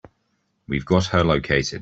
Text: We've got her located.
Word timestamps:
We've 0.67 0.83
got 0.83 1.05
her 1.09 1.23
located. 1.23 1.79